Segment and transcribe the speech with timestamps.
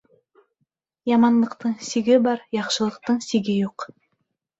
[1.09, 3.87] Яманлыҡтың сиге бар, яҡшылыҡтың сиге юҡ.